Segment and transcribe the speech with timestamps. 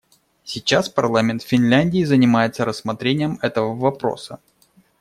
[0.43, 4.39] Сейчас парламент Финляндии занимается рассмотрением этого вопроса.